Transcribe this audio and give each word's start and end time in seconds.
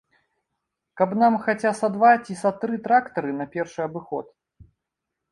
Каб 1.01 1.09
нам 1.23 1.33
хаця 1.47 1.73
са 1.79 1.89
два 1.97 2.13
ці 2.27 2.37
са 2.39 2.51
тры 2.63 2.79
трактары 2.87 3.31
на 3.41 3.45
першы 3.57 3.79
абыход. 3.87 4.33